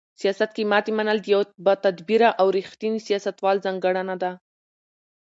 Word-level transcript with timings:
سیاست 0.21 0.49
کې 0.55 0.63
ماتې 0.71 0.91
منل 0.97 1.17
د 1.21 1.25
یو 1.33 1.41
باتدبیره 1.65 2.29
او 2.39 2.47
رښتیني 2.57 2.99
سیاستوال 3.07 3.57
ځانګړنه 3.65 4.15
ده. 4.23 4.31